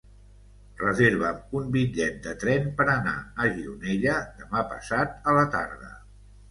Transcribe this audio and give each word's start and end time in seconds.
Reserva'm 0.79 1.53
un 1.59 1.67
bitllet 1.75 2.17
de 2.29 2.33
tren 2.45 2.67
per 2.81 2.89
anar 2.95 3.15
a 3.45 3.49
Gironella 3.59 4.19
demà 4.43 4.69
passat 4.75 5.33
a 5.33 5.39
la 5.41 5.51
tarda. 5.59 5.97